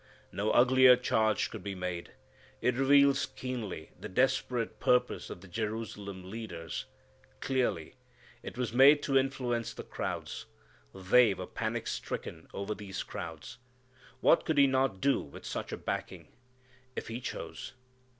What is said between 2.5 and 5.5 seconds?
It reveals keenly the desperate purpose of the